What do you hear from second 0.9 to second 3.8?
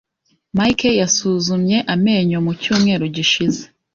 yasuzumye amenyo mu cyumweru gishize.